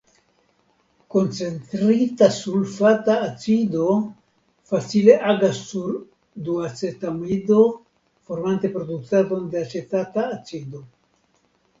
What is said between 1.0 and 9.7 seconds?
Koncentrita sulfata acido facile agas sur duacetamido formante produktadon de